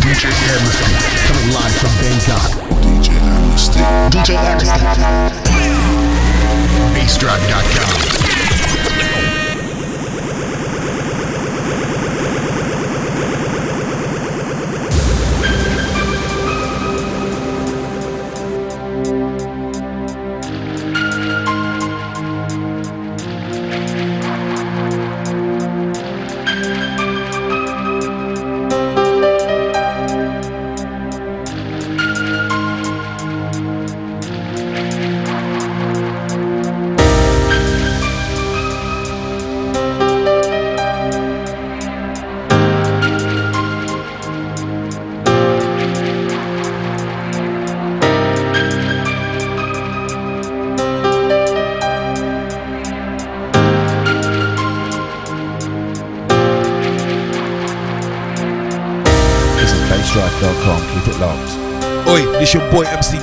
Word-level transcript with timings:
DJ 0.00 0.24
Amnesty, 0.50 0.88
coming 1.26 1.50
live 1.54 1.74
from 1.76 1.92
Bangkok. 2.00 2.50
DJ 2.82 3.08
Amnesty. 3.20 3.80
DJ 4.10 4.28
Amnesty. 4.36 4.80
BassDrive.com. 6.94 8.07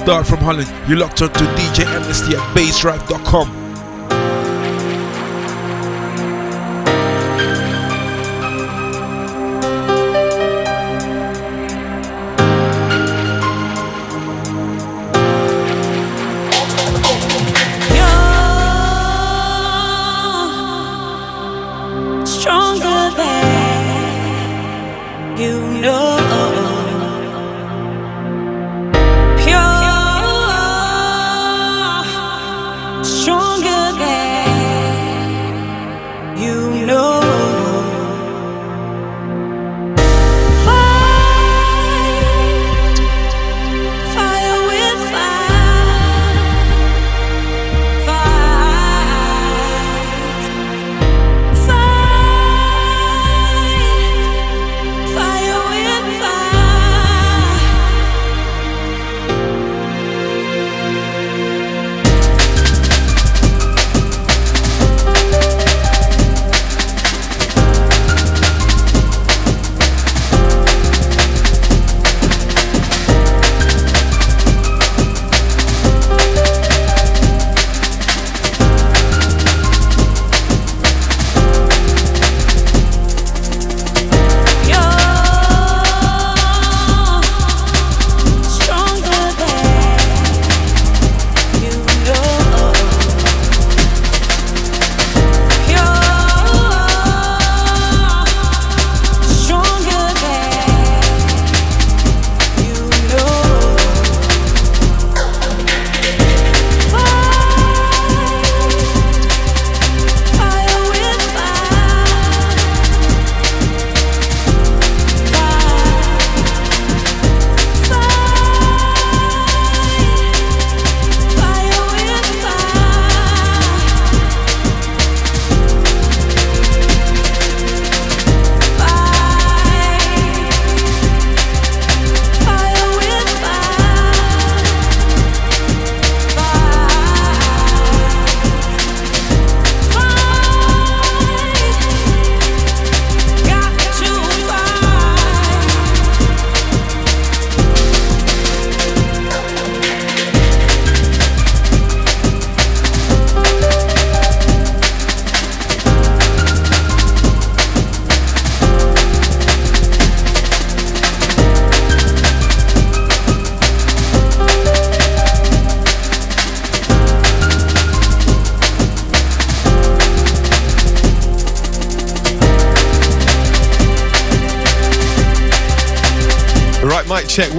Dart 0.06 0.28
from 0.28 0.40
Holland. 0.40 0.72
You 0.88 0.96
locked 0.96 1.22
on 1.22 1.34
to 1.34 1.40
DJ 1.40 1.86
Amnesty 1.86 2.36
at 2.36 2.56
bassdrive.com. 2.56 3.65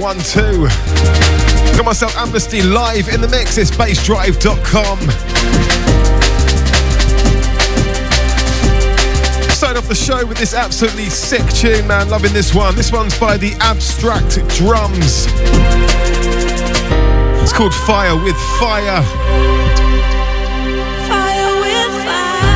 one, 0.07 0.19
two. 0.19 0.67
Got 1.75 1.83
myself 1.83 2.15
Amnesty 2.15 2.61
live 2.61 3.09
in 3.09 3.19
the 3.19 3.27
mix. 3.27 3.57
It's 3.57 3.71
bassdrive.com. 3.71 4.99
Started 9.51 9.77
off 9.77 9.89
the 9.89 9.95
show 9.95 10.25
with 10.25 10.37
this 10.37 10.53
absolutely 10.53 11.09
sick 11.09 11.45
tune, 11.49 11.85
man. 11.87 12.09
Loving 12.09 12.31
this 12.31 12.55
one. 12.55 12.73
This 12.73 12.89
one's 12.89 13.19
by 13.19 13.35
the 13.35 13.51
Abstract 13.59 14.37
Drumz. 14.55 15.27
It's 17.43 17.51
called 17.51 17.73
Fire 17.73 18.15
with 18.15 18.37
Fire. 18.61 19.03
Fire 21.09 21.59
with 21.59 21.91
fire. 22.05 22.47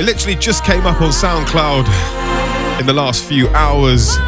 It 0.00 0.04
literally 0.04 0.36
just 0.36 0.64
came 0.64 0.84
up 0.84 1.00
on 1.00 1.12
SoundCloud 1.12 1.86
in 2.78 2.84
the 2.84 2.92
last 2.92 3.24
few 3.24 3.48
hours. 3.48 4.18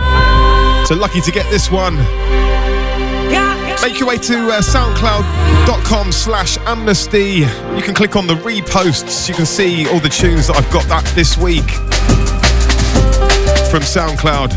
So 0.89 0.95
lucky 0.95 1.21
to 1.21 1.31
get 1.31 1.45
this 1.51 1.71
one. 1.71 1.97
Make 3.83 4.01
your 4.01 4.09
way 4.09 4.17
to 4.17 4.49
uh, 4.49 4.63
soundcloud.com 4.63 6.13
slash 6.13 6.57
amnesty. 6.61 7.41
You 7.77 7.83
can 7.83 7.95
click 7.95 8.17
on 8.17 8.27
the 8.27 8.37
reposts. 8.37 9.29
You 9.29 9.35
can 9.35 9.45
see 9.45 9.87
all 9.87 10.01
the 10.01 10.09
tunes 10.09 10.47
that 10.47 10.57
I've 10.57 10.73
got 10.73 10.87
that 10.87 11.05
this 11.15 11.37
week 11.37 11.69
from 13.69 13.83
SoundCloud. 13.83 14.55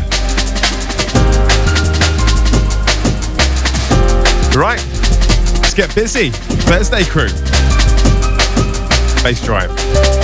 Right, 4.56 4.82
let's 5.58 5.74
get 5.74 5.94
busy. 5.94 6.30
Thursday 6.30 7.04
crew. 7.04 7.28
Bass 9.22 9.44
drive. 9.44 10.21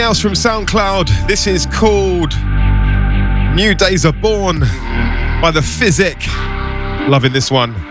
Else 0.00 0.18
from 0.18 0.32
SoundCloud. 0.32 1.28
This 1.28 1.46
is 1.46 1.66
called 1.66 2.34
New 3.54 3.74
Days 3.74 4.06
Are 4.06 4.14
Born 4.14 4.60
by 4.60 5.50
The 5.52 5.60
Fizik. 5.60 6.26
Loving 7.06 7.34
this 7.34 7.50
one. 7.50 7.89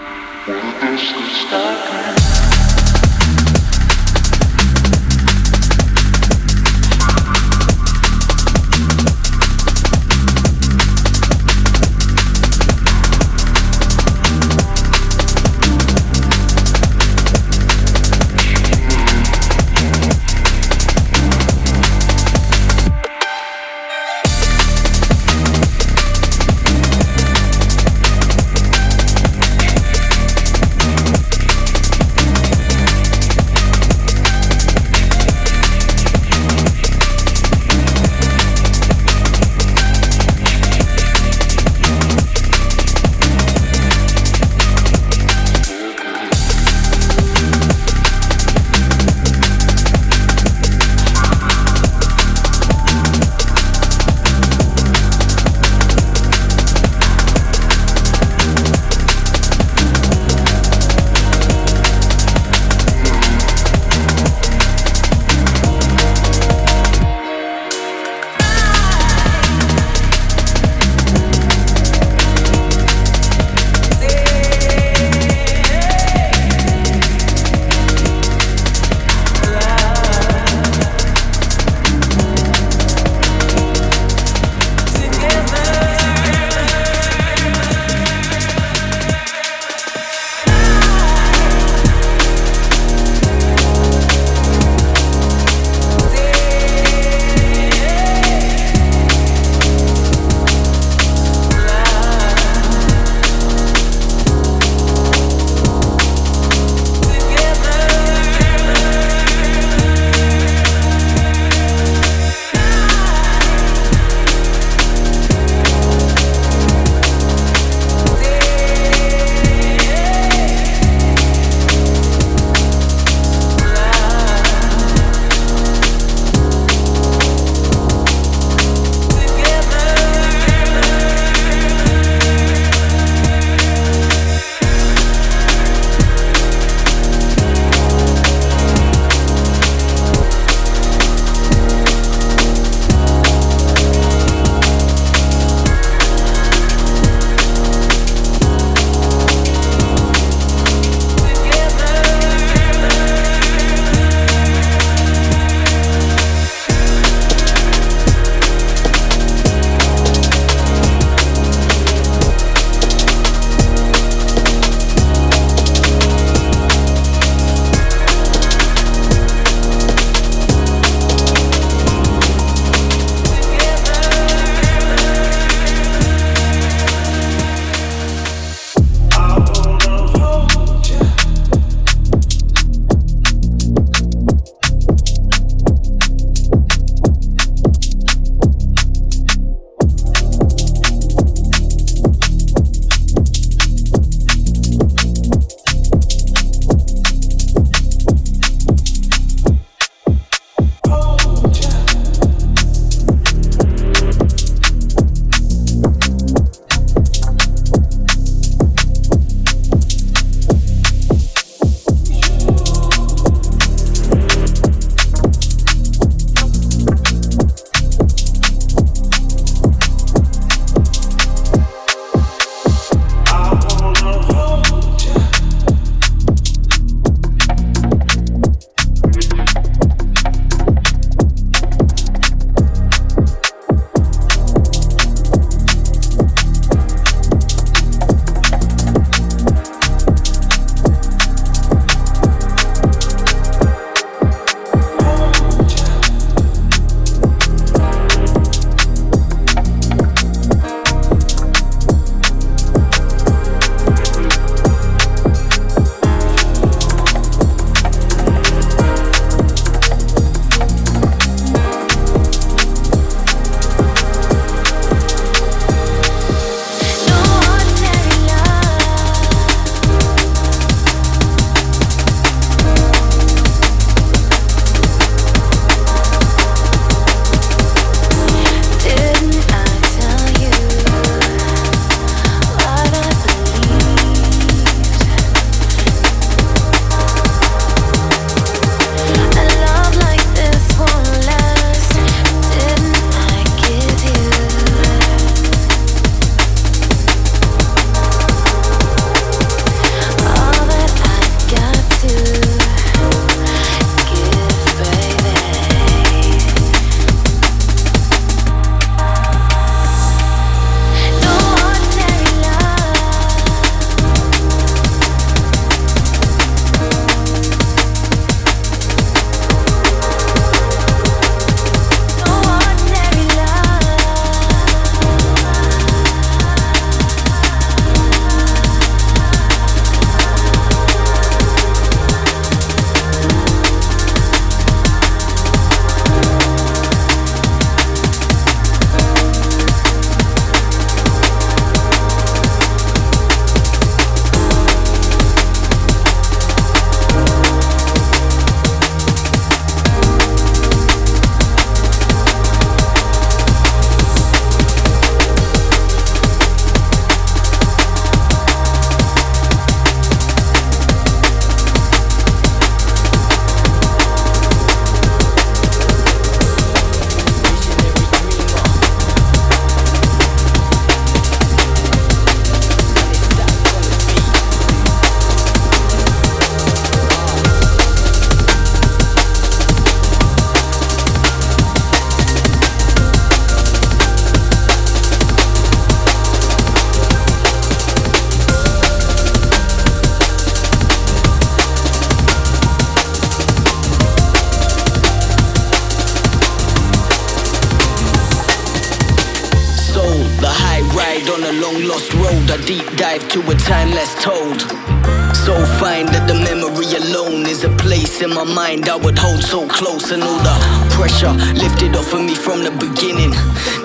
I 408.89 408.96
would 408.96 409.17
hold 409.19 409.43
so 409.43 409.67
close 409.67 410.10
and 410.10 410.24
all 410.24 410.39
the 410.41 410.55
pressure 410.98 411.29
lifted 411.53 411.96
off 411.96 412.12
of 412.12 412.25
me 412.25 412.34
from 412.34 412.65
the 412.65 412.74
beginning. 412.81 413.29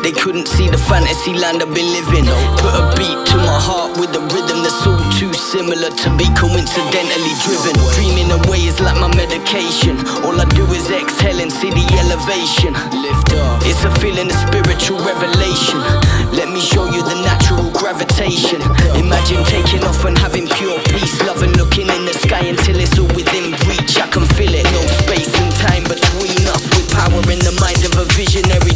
They 0.01 0.13
couldn't 0.13 0.49
see 0.49 0.69
the 0.69 0.81
fantasy 0.81 1.37
land 1.37 1.61
I've 1.61 1.73
been 1.77 1.93
living. 1.93 2.25
Put 2.57 2.73
a 2.73 2.85
beat 2.97 3.17
to 3.33 3.37
my 3.37 3.61
heart 3.61 4.01
with 4.01 4.17
a 4.17 4.25
rhythm 4.33 4.65
that's 4.65 4.81
all 4.89 5.01
too 5.17 5.33
similar 5.33 5.93
to 5.93 6.09
be 6.17 6.25
coincidentally 6.33 7.35
driven. 7.45 7.77
Dreaming 7.97 8.33
away 8.33 8.65
is 8.65 8.81
like 8.81 8.97
my 8.97 9.13
medication. 9.13 10.01
All 10.25 10.37
I 10.41 10.49
do 10.57 10.65
is 10.73 10.89
exhale 10.89 11.41
and 11.41 11.53
see 11.53 11.69
the 11.69 11.85
elevation. 12.01 12.73
Lift 12.97 13.37
up. 13.37 13.61
It's 13.69 13.85
a 13.85 13.93
feeling 14.01 14.33
of 14.33 14.39
spiritual 14.49 15.05
revelation. 15.05 15.81
Let 16.33 16.49
me 16.49 16.61
show 16.61 16.89
you 16.89 17.05
the 17.05 17.17
natural 17.25 17.69
gravitation. 17.77 18.61
Imagine 18.97 19.45
taking 19.49 19.85
off 19.85 20.05
and 20.05 20.17
having 20.17 20.49
pure 20.49 20.81
visionary 28.17 28.74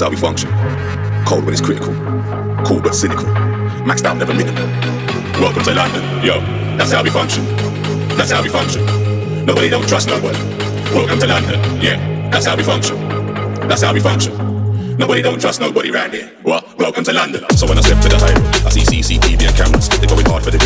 That's 0.00 0.08
how 0.08 0.16
we 0.16 0.16
function. 0.16 0.48
Cold 1.26 1.44
when 1.44 1.52
it's 1.52 1.60
critical. 1.60 1.92
Cool 2.64 2.80
but 2.80 2.94
cynical. 2.94 3.26
Maxed 3.84 4.06
out, 4.06 4.16
never 4.16 4.32
minimal. 4.32 4.64
Welcome 5.38 5.62
to 5.64 5.74
London, 5.74 6.24
yo. 6.24 6.40
That's 6.78 6.90
how 6.90 7.02
we 7.02 7.10
function. 7.10 7.44
That's 8.16 8.30
how 8.30 8.42
we 8.42 8.48
function. 8.48 8.82
Nobody 9.44 9.68
don't 9.68 9.86
trust 9.86 10.08
nobody. 10.08 10.38
Welcome 10.96 11.18
to 11.18 11.26
London, 11.26 11.60
yeah. 11.82 12.30
That's 12.30 12.46
how 12.46 12.56
we 12.56 12.62
function. 12.62 12.96
That's 13.68 13.82
how 13.82 13.92
we 13.92 14.00
function. 14.00 14.32
Nobody 14.96 15.20
don't 15.20 15.38
trust 15.38 15.60
nobody 15.60 15.90
round 15.90 16.14
here. 16.14 16.32
What? 16.44 16.78
Welcome 16.78 17.04
to 17.04 17.12
London. 17.12 17.44
So 17.58 17.68
when 17.68 17.76
I 17.76 17.82
step 17.82 18.00
to 18.00 18.08
the 18.08 18.16
high 18.16 18.66
I 18.66 18.70
see 18.70 19.02
CCTV 19.02 19.48
and 19.48 19.54
cameras. 19.54 19.90
They're 19.90 20.08
going 20.08 20.24
hard 20.24 20.42
for 20.42 20.50
the 20.50 20.58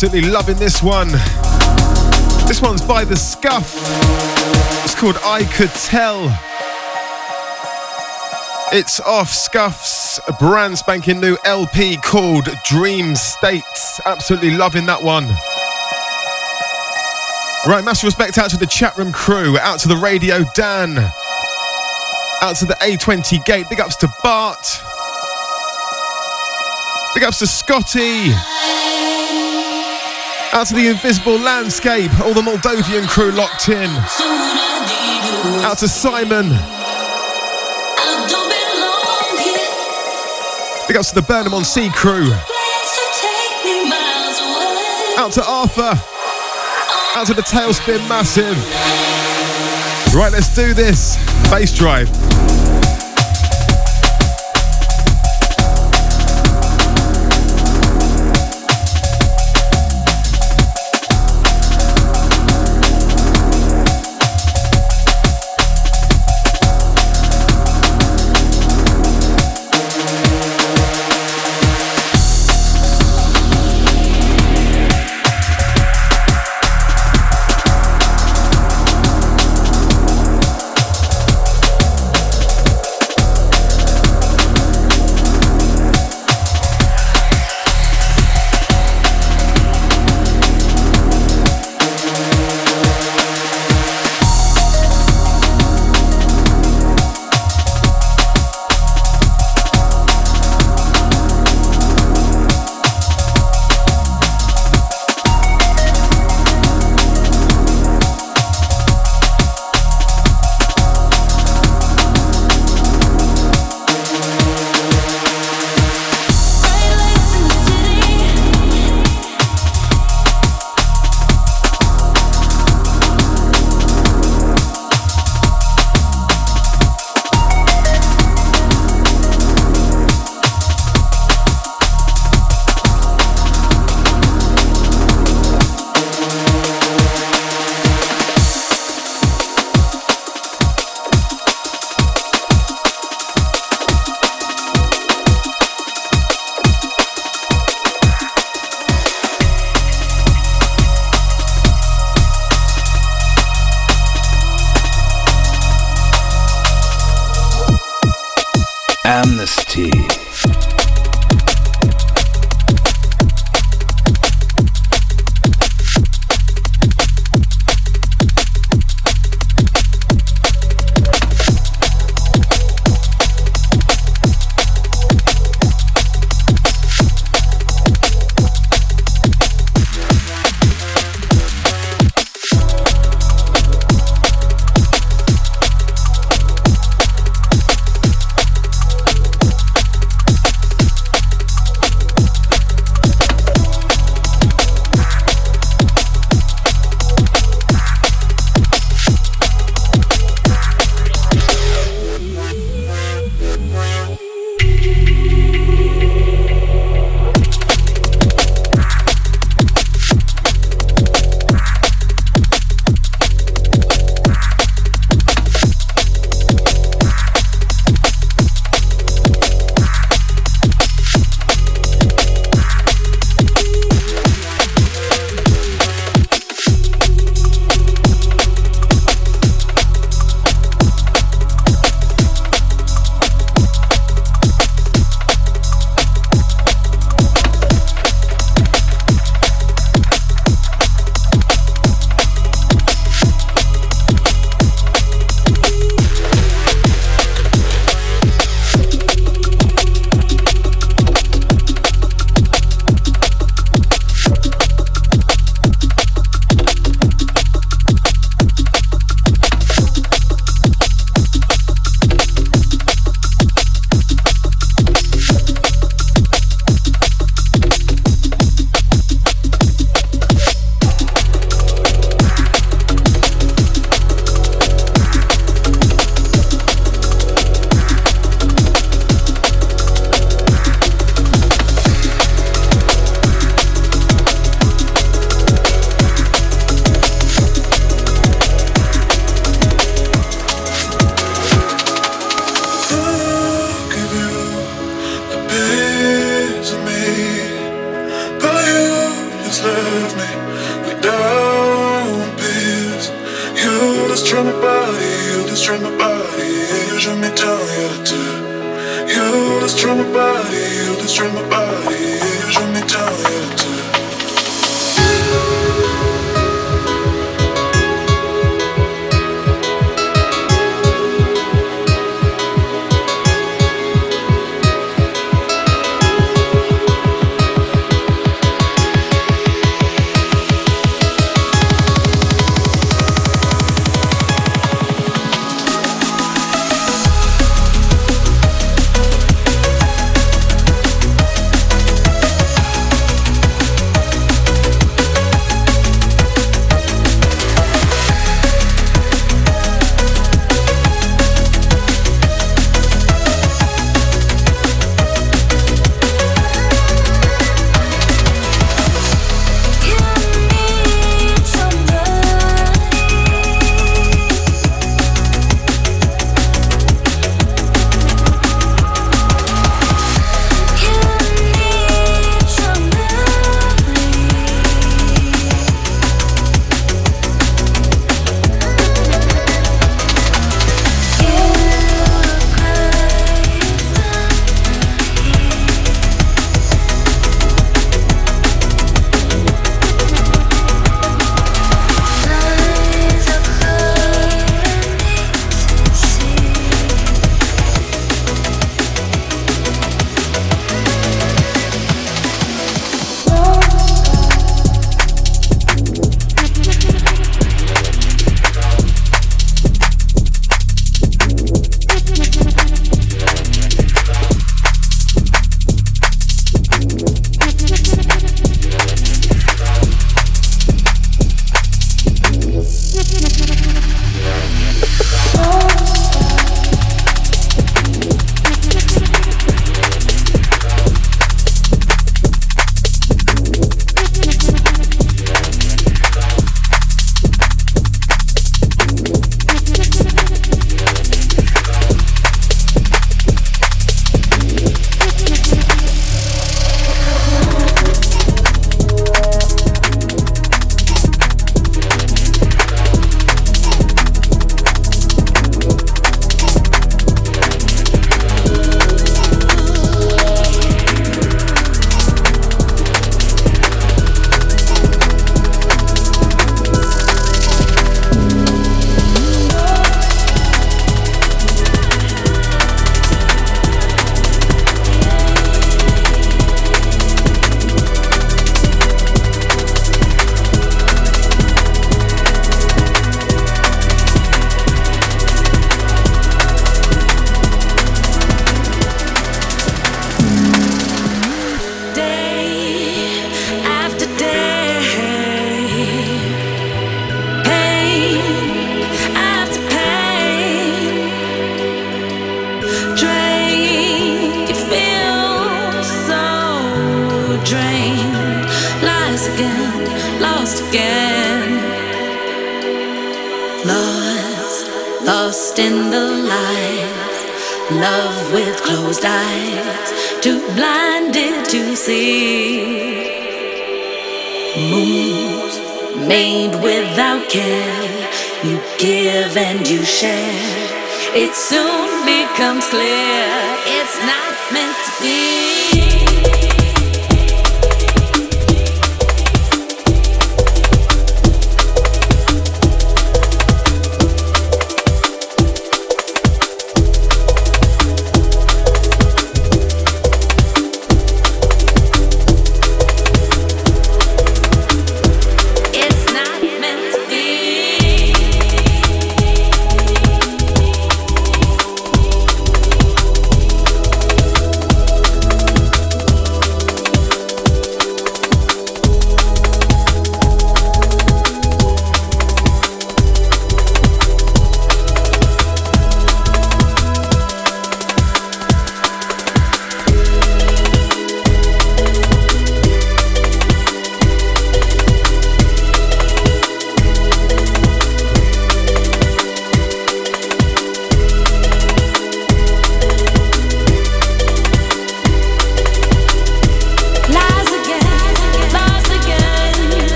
absolutely 0.00 0.30
loving 0.30 0.54
this 0.58 0.80
one. 0.80 1.08
This 2.46 2.62
one's 2.62 2.80
by 2.80 3.04
The 3.04 3.16
Skuff. 3.16 3.74
It's 4.84 4.94
called 4.94 5.16
I 5.24 5.42
Could 5.42 5.70
Tell. 5.70 6.26
It's 8.72 9.00
off 9.00 9.28
Skuff's 9.28 10.20
brand 10.38 10.78
spanking 10.78 11.18
new 11.18 11.36
LP 11.44 11.96
called 11.96 12.48
Dream 12.64 13.16
States. 13.16 14.00
Absolutely 14.06 14.52
loving 14.52 14.86
that 14.86 15.02
one. 15.02 15.24
Right, 17.66 17.84
massive 17.84 18.04
respect 18.04 18.38
out 18.38 18.50
to 18.50 18.56
the 18.56 18.68
chat 18.68 18.96
room 18.96 19.10
crew, 19.10 19.58
out 19.58 19.80
to 19.80 19.88
the 19.88 19.96
radio 19.96 20.44
Dan, 20.54 20.96
out 22.40 22.54
to 22.58 22.66
the 22.66 22.76
A20 22.82 23.44
gate. 23.44 23.68
Big 23.68 23.80
ups 23.80 23.96
to 23.96 24.08
Bart. 24.22 24.64
Big 27.16 27.24
ups 27.24 27.40
to 27.40 27.48
Scotty. 27.48 28.87
Out 30.58 30.66
to 30.66 30.74
the 30.74 30.88
invisible 30.88 31.38
landscape, 31.38 32.10
all 32.18 32.34
the 32.34 32.40
Moldovan 32.40 33.06
crew 33.06 33.30
locked 33.30 33.68
in. 33.68 33.88
Out 35.64 35.78
to 35.78 35.86
Simon. 35.86 36.48
Big 40.88 40.96
ups 40.96 41.10
to 41.10 41.14
the 41.14 41.22
Burnham 41.22 41.54
on 41.54 41.64
Sea 41.64 41.88
crew. 41.90 42.32
Out 45.16 45.30
to 45.34 45.44
Arthur. 45.46 45.92
Out 47.14 47.28
to 47.28 47.34
the 47.34 47.42
Tailspin 47.42 48.08
Massive. 48.08 48.56
Right, 50.12 50.32
let's 50.32 50.52
do 50.52 50.74
this. 50.74 51.16
Bass 51.50 51.72
drive. 51.72 52.10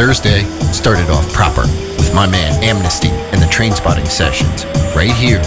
Thursday. 0.00 0.44
Started 0.72 1.10
off 1.10 1.30
proper 1.30 1.60
with 1.98 2.14
my 2.14 2.26
man 2.26 2.64
Amnesty 2.64 3.10
and 3.10 3.42
the 3.42 3.46
train 3.48 3.72
spotting 3.72 4.06
sessions 4.06 4.64
right 4.96 5.12
here 5.12 5.42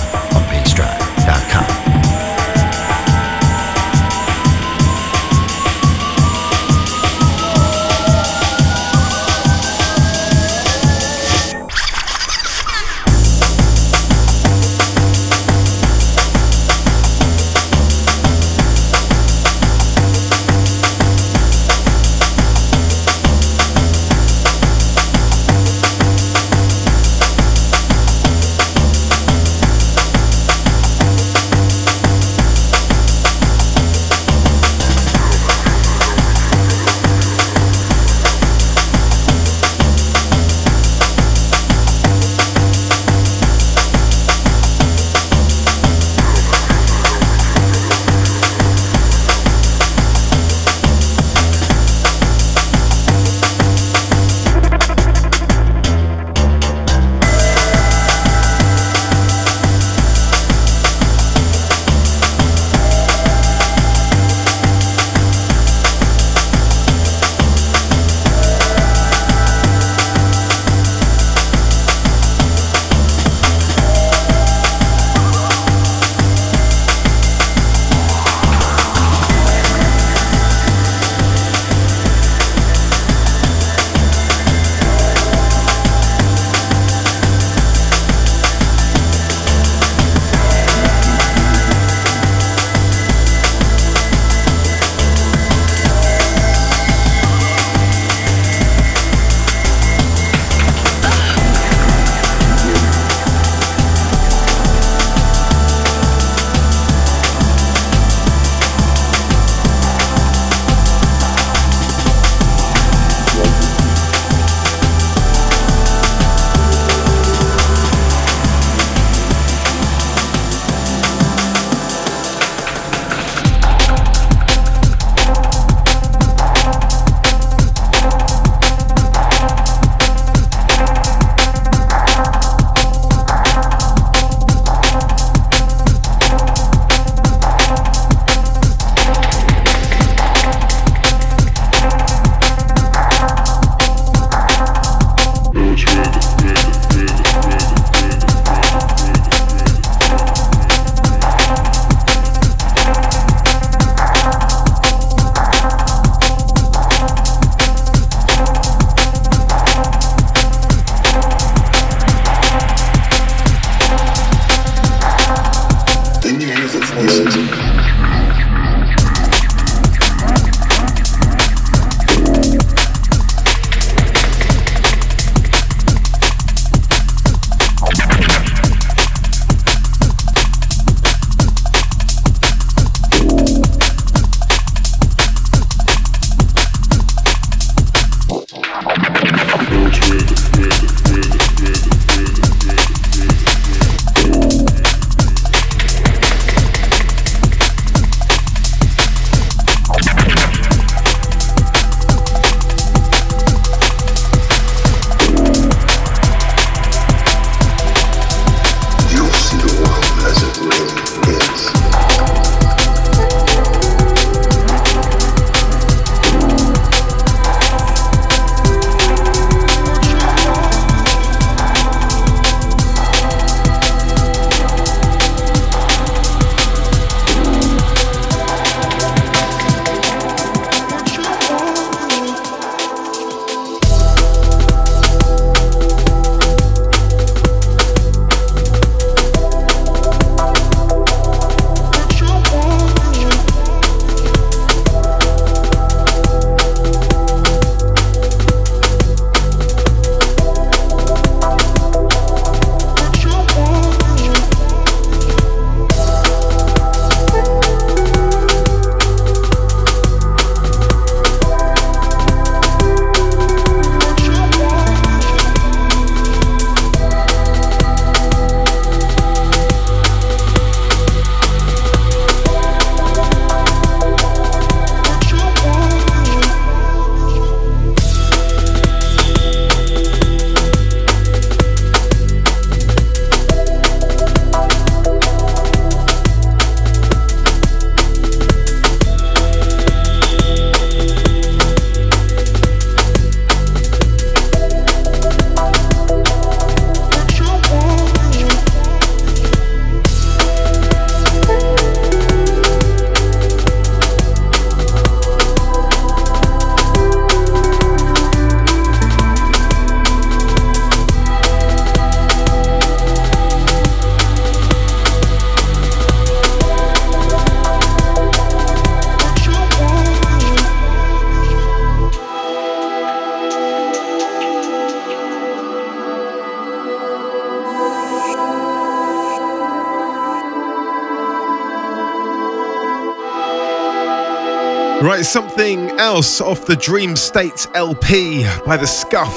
else 336.14 336.42
off 336.42 336.68
the 336.68 336.76
Dream 336.76 337.16
States 337.16 337.68
LP 337.74 338.44
by 338.68 338.78
The 338.78 338.86
Skuff. 338.86 339.34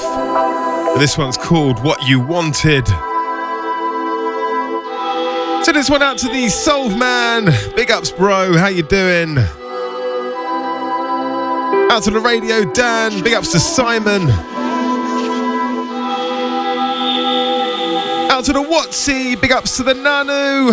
This 0.98 1.16
one's 1.16 1.38
called 1.38 1.82
What 1.82 2.06
You 2.06 2.20
Wanted. 2.20 2.86
So 5.64 5.72
this 5.72 5.88
one 5.88 6.02
out 6.02 6.18
to 6.18 6.28
the 6.28 6.50
Soul 6.50 6.90
Man. 6.90 7.46
Big 7.74 7.90
ups, 7.90 8.10
bro. 8.10 8.58
How 8.58 8.66
you 8.66 8.82
doing? 8.82 9.38
Out 11.88 12.02
to 12.02 12.10
the 12.10 12.20
radio, 12.22 12.70
Dan. 12.74 13.22
Big 13.24 13.32
ups 13.32 13.52
to 13.52 13.58
Simon. 13.58 14.28
Out 18.30 18.44
to 18.44 18.52
the 18.52 18.60
Watsy. 18.60 19.40
Big 19.40 19.52
ups 19.52 19.78
to 19.78 19.82
the 19.82 19.94
Nanu. 19.94 20.72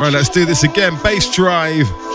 Right, 0.00 0.12
let's 0.12 0.30
do 0.30 0.44
this 0.44 0.64
again. 0.64 0.94
Bassdrive. 0.96 2.05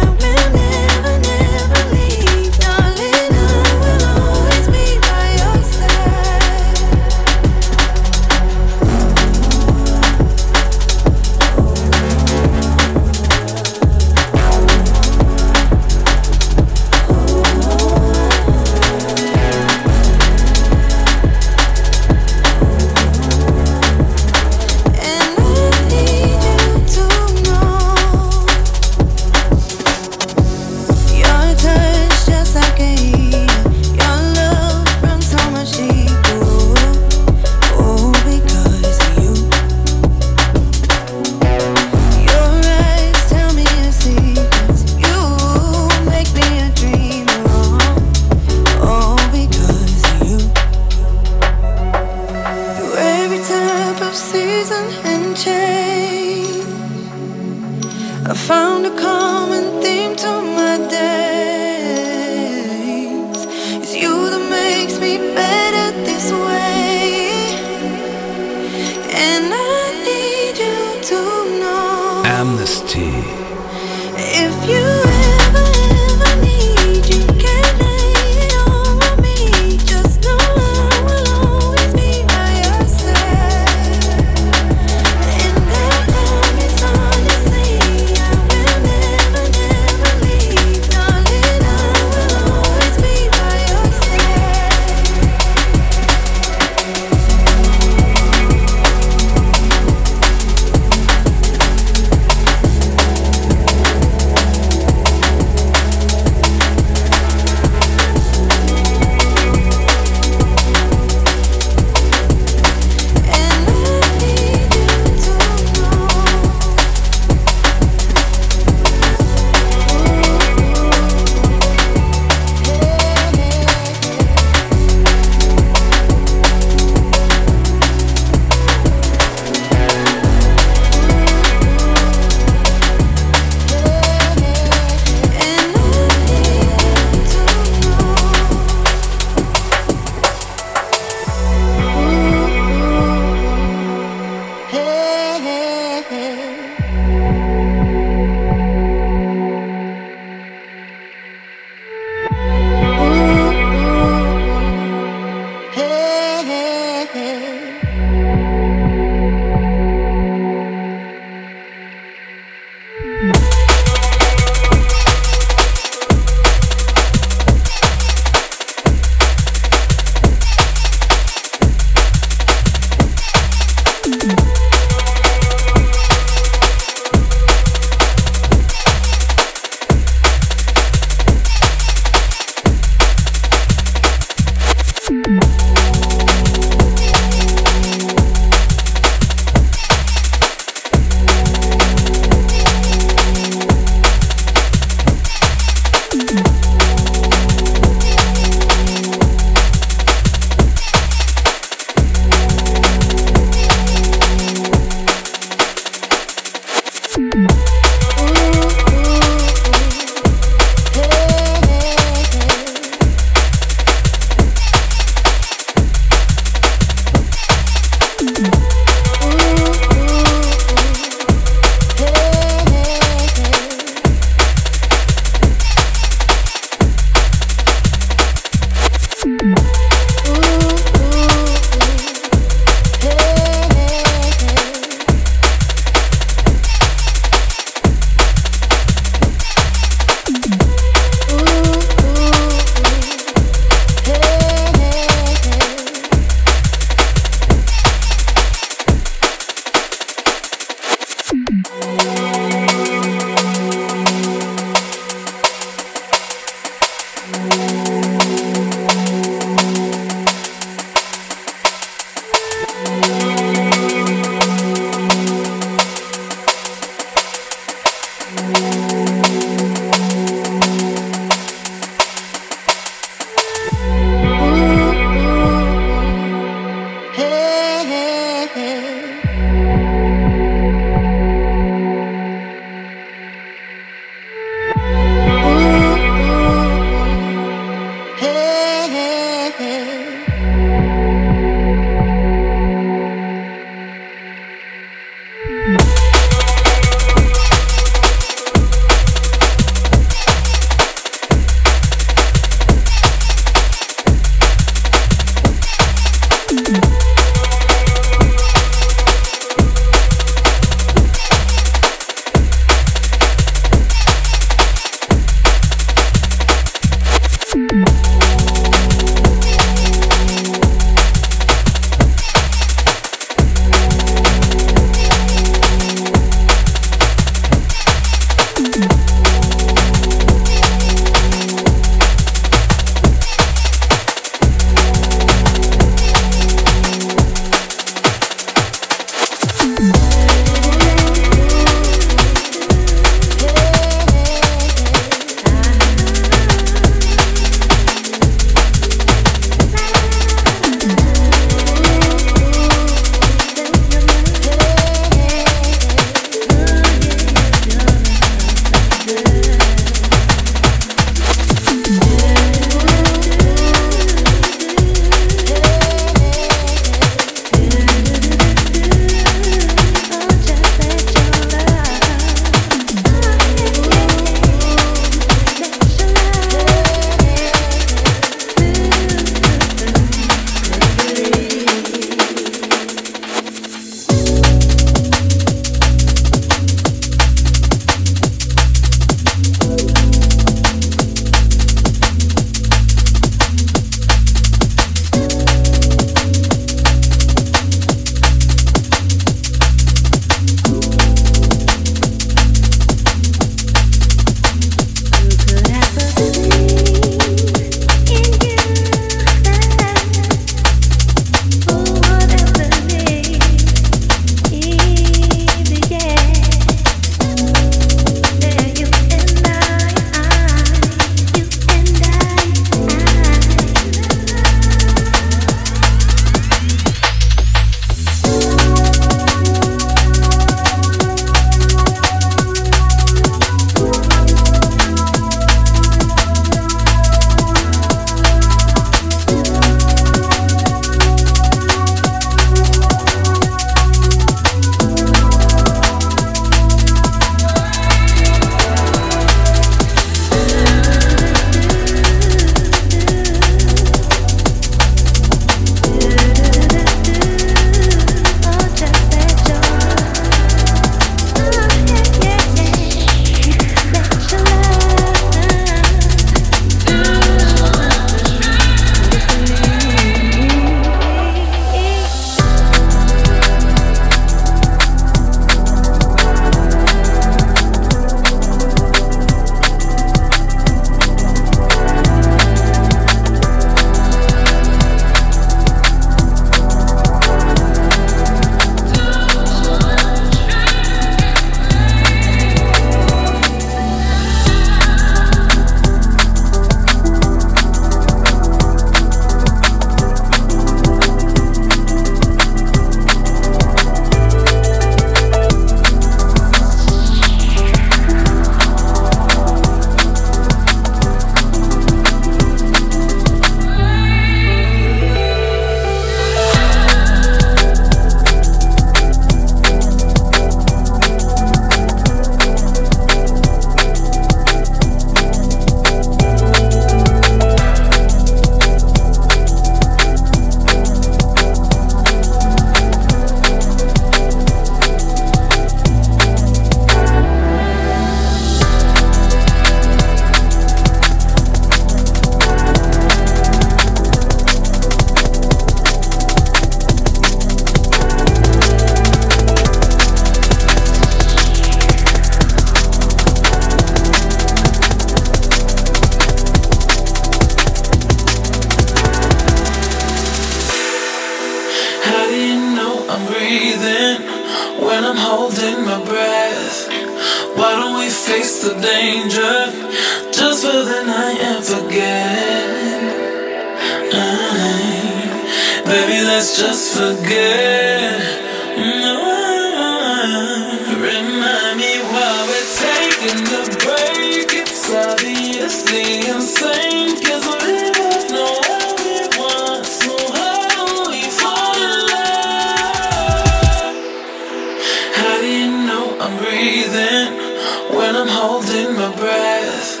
breath. 599.16 600.00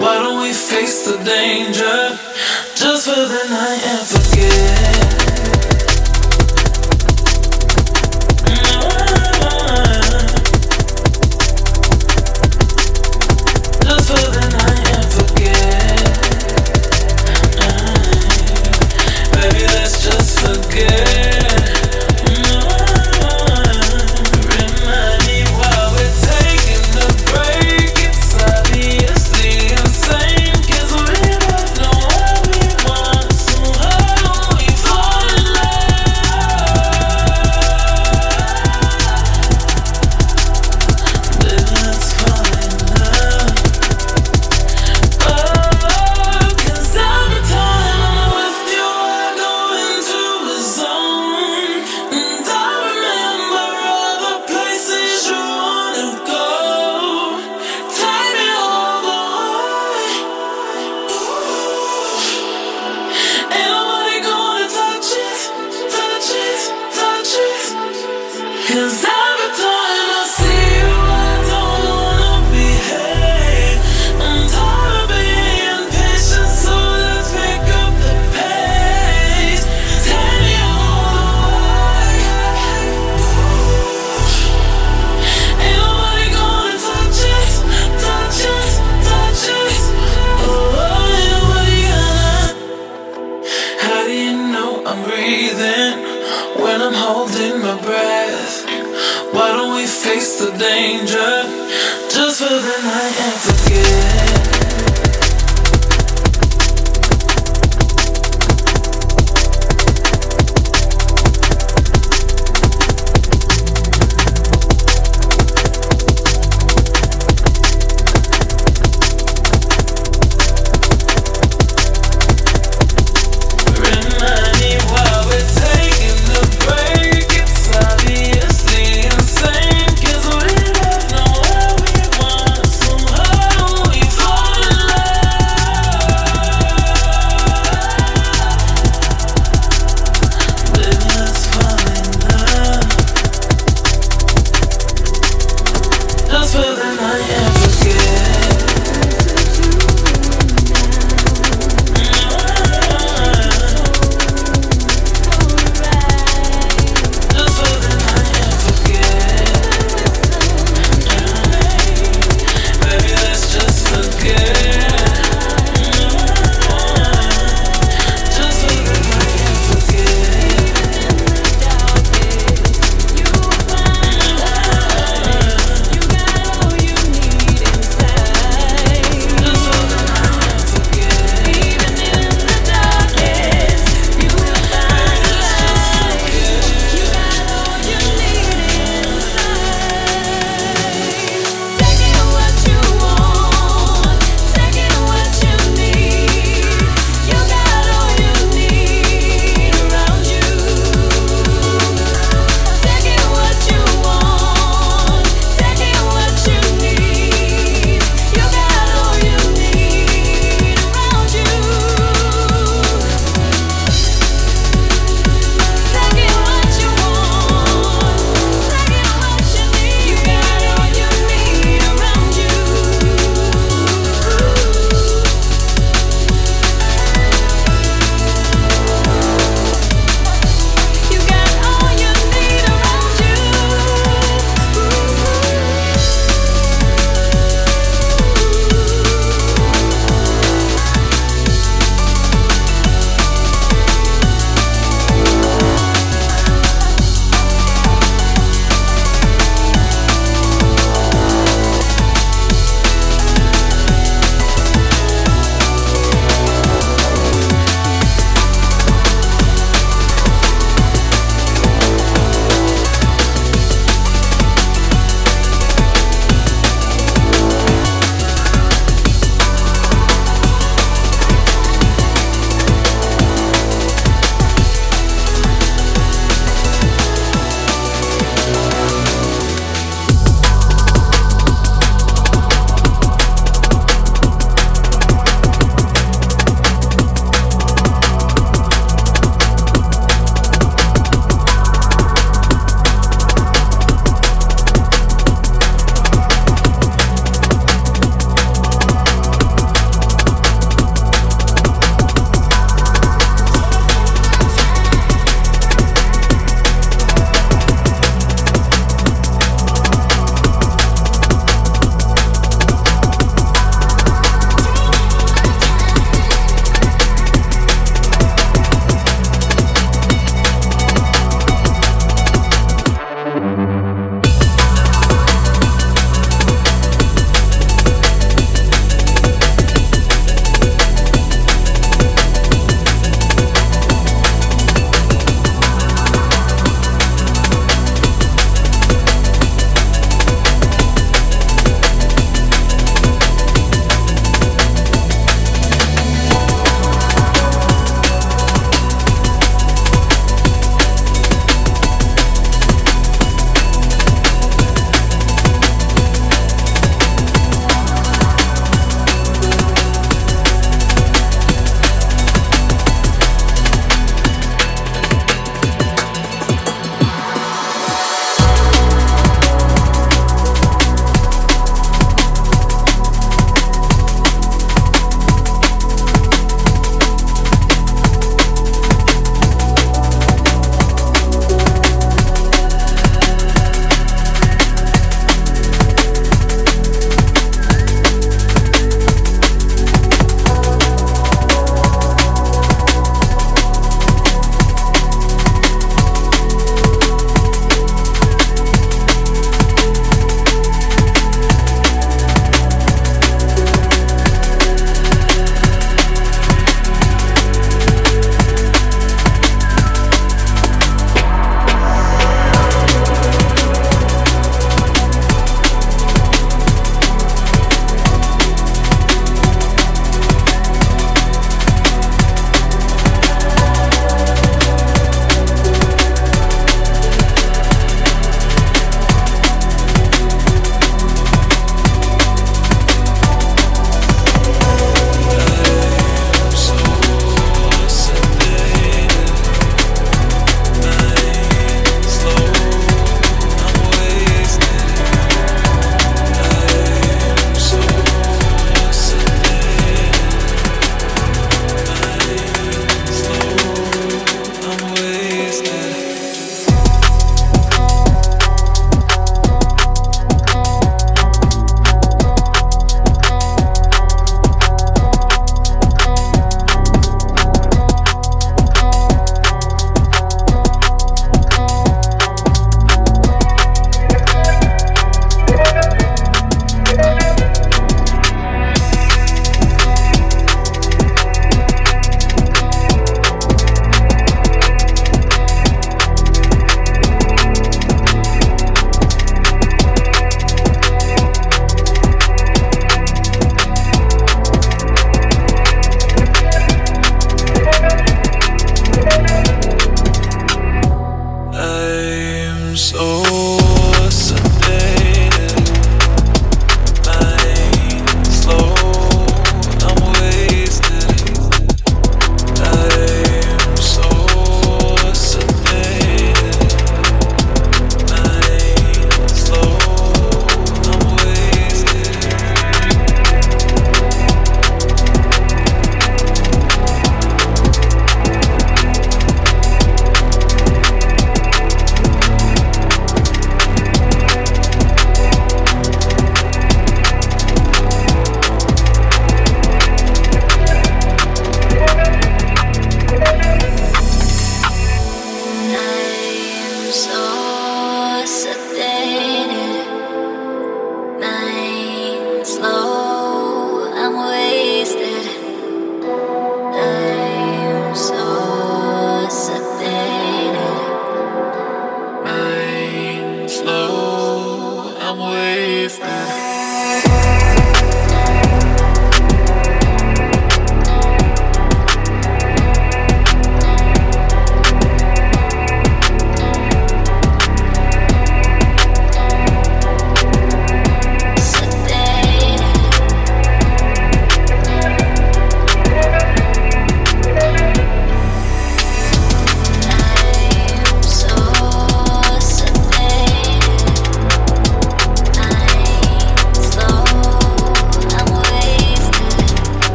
Why 0.00 0.14
don't 0.22 0.42
we 0.42 0.52
face 0.52 1.04
the 1.04 1.16
danger 1.24 2.18
just 2.74 3.08
for 3.08 3.20
the 3.34 3.44
night? 3.50 3.79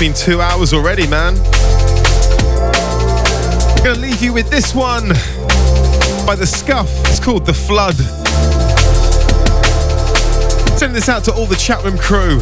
Been 0.00 0.14
two 0.14 0.40
hours 0.40 0.72
already, 0.72 1.06
man. 1.06 1.36
I'm 3.76 3.84
gonna 3.84 4.00
leave 4.00 4.22
you 4.22 4.32
with 4.32 4.48
this 4.48 4.74
one 4.74 5.08
by 6.26 6.34
the 6.34 6.46
Skuff. 6.46 6.88
It's 7.06 7.20
called 7.20 7.44
The 7.44 7.52
Flood. 7.52 7.96
Sending 10.78 10.94
this 10.94 11.10
out 11.10 11.22
to 11.24 11.34
all 11.34 11.44
the 11.44 11.54
chat 11.54 11.84
room 11.84 11.98
crew. 11.98 12.38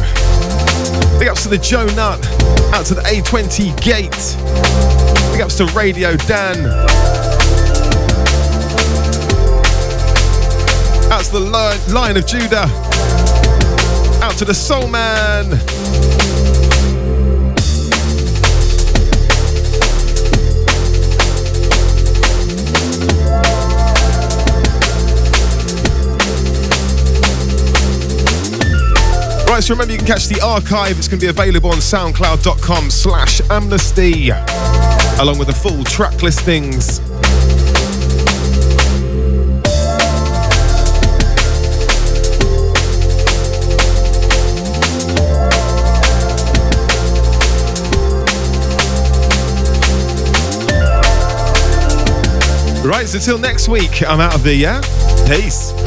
Big 1.19 1.27
ups 1.27 1.43
to 1.43 1.49
the 1.49 1.57
Joe 1.57 1.85
Nut, 1.97 2.25
out 2.73 2.85
to 2.85 2.93
the 2.93 3.01
A20 3.01 3.75
Gate. 3.81 4.37
Big 5.33 5.41
ups 5.41 5.57
to 5.57 5.65
Radio 5.77 6.15
Dan. 6.15 6.65
Out 11.11 11.25
to 11.25 11.31
the 11.33 11.41
Lion, 11.41 11.93
Lion 11.93 12.15
of 12.15 12.25
Judah. 12.25 12.69
Out 14.23 14.37
to 14.37 14.45
the 14.45 14.53
Soul 14.53 14.87
Man. 14.87 15.78
So 29.61 29.73
remember 29.75 29.91
you 29.91 29.99
can 29.99 30.07
catch 30.07 30.27
the 30.27 30.41
archive. 30.41 30.97
It's 30.97 31.07
going 31.07 31.19
to 31.19 31.25
be 31.25 31.29
available 31.29 31.69
on 31.69 31.77
soundcloud.com 31.77 32.89
slash 32.89 33.39
amnesty, 33.51 34.29
along 35.19 35.37
with 35.37 35.47
the 35.47 35.53
full 35.53 35.83
track 35.83 36.23
listings. 36.23 37.01
Right, 52.83 53.07
so 53.07 53.19
till 53.19 53.37
next 53.37 53.67
week, 53.67 54.01
I'm 54.01 54.19
out 54.19 54.33
of 54.33 54.43
the 54.43 54.55
yeah. 54.55 54.81
Peace. 55.27 55.78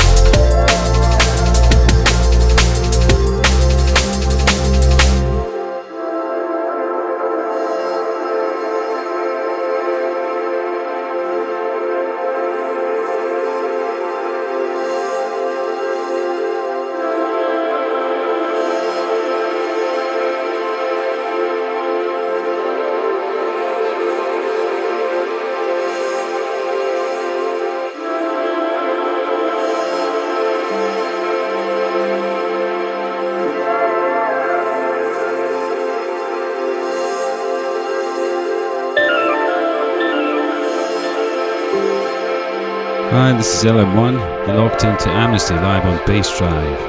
Hi, 43.63 43.69
this 43.69 43.79
is 43.79 43.87
LM1. 43.87 44.47
You're 44.49 44.57
locked 44.57 44.83
into 44.83 45.09
Amnesty 45.09 45.55
live 45.55 45.87
on 45.87 45.99
Bassdrive. 45.99 46.81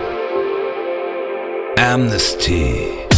Amnesty. 1.77 3.12